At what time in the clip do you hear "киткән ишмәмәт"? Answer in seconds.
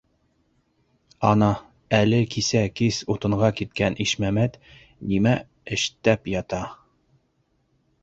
3.61-4.59